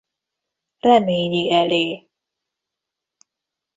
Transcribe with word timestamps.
Reményi 0.79 1.51
elé! 1.51 2.09